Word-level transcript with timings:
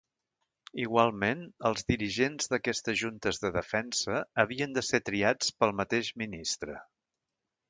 Igualment, 0.83 1.43
els 1.69 1.85
dirigents 1.91 2.49
d'aquestes 2.53 2.97
Juntes 3.03 3.43
de 3.45 3.53
Defensa, 3.59 4.25
havien 4.45 4.75
de 4.79 4.85
ser 4.91 5.03
triats 5.11 5.55
pel 5.61 5.77
mateix 5.83 6.11
ministre. 6.25 6.81